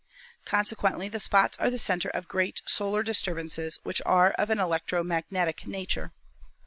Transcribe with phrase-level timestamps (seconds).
[0.45, 4.57] Consequently the spots are the center of great solar dis turbances which are of an
[4.57, 6.11] electro magnetic nature.